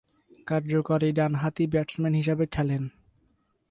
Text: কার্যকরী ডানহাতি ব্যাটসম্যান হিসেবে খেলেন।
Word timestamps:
কার্যকরী 0.47 1.09
ডানহাতি 1.11 1.63
ব্যাটসম্যান 1.67 2.13
হিসেবে 2.13 2.45
খেলেন। 2.45 2.83